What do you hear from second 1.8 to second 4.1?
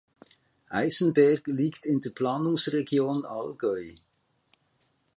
in der Planungsregion Allgäu.